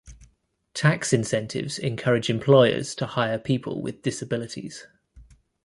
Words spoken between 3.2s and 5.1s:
people with disabilities.